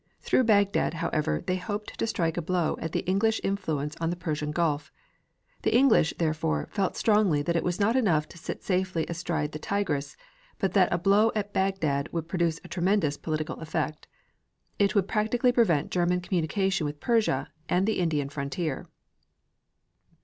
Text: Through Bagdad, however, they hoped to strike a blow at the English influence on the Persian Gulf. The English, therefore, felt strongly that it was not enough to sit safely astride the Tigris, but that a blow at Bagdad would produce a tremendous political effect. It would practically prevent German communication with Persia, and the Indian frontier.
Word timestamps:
Through 0.19 0.45
Bagdad, 0.45 0.95
however, 0.95 1.43
they 1.45 1.57
hoped 1.57 1.99
to 1.99 2.07
strike 2.07 2.35
a 2.35 2.41
blow 2.41 2.75
at 2.81 2.91
the 2.91 3.01
English 3.01 3.39
influence 3.43 3.95
on 3.97 4.09
the 4.09 4.15
Persian 4.15 4.49
Gulf. 4.49 4.91
The 5.61 5.77
English, 5.77 6.15
therefore, 6.17 6.69
felt 6.71 6.95
strongly 6.97 7.43
that 7.43 7.55
it 7.55 7.63
was 7.63 7.79
not 7.79 7.95
enough 7.95 8.27
to 8.29 8.37
sit 8.39 8.63
safely 8.63 9.05
astride 9.05 9.51
the 9.51 9.59
Tigris, 9.59 10.17
but 10.57 10.73
that 10.73 10.91
a 10.91 10.97
blow 10.97 11.31
at 11.35 11.53
Bagdad 11.53 12.09
would 12.11 12.27
produce 12.27 12.59
a 12.63 12.67
tremendous 12.67 13.15
political 13.15 13.57
effect. 13.59 14.07
It 14.79 14.95
would 14.95 15.07
practically 15.07 15.51
prevent 15.51 15.91
German 15.91 16.19
communication 16.19 16.85
with 16.87 16.99
Persia, 16.99 17.49
and 17.69 17.85
the 17.85 17.99
Indian 17.99 18.27
frontier. 18.29 18.87